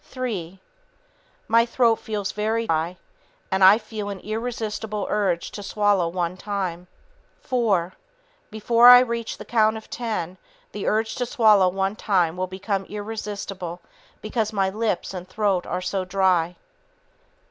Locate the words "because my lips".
14.23-15.13